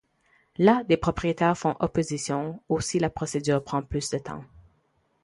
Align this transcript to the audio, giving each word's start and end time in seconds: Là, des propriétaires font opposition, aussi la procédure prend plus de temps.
Là, 0.57 0.83
des 0.83 0.97
propriétaires 0.97 1.55
font 1.55 1.75
opposition, 1.79 2.59
aussi 2.69 2.97
la 2.97 3.11
procédure 3.11 3.63
prend 3.63 3.83
plus 3.83 4.09
de 4.09 4.17
temps. 4.17 4.43